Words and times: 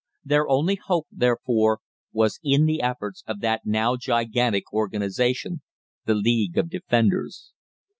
Their 0.25 0.49
only 0.49 0.79
hope, 0.83 1.05
therefore, 1.11 1.79
was 2.11 2.39
in 2.41 2.65
the 2.65 2.81
efforts 2.81 3.23
of 3.27 3.39
that 3.41 3.67
now 3.67 3.97
gigantic 3.97 4.73
organisation, 4.73 5.61
the 6.07 6.15
League 6.15 6.57
of 6.57 6.71
Defenders. 6.71 7.53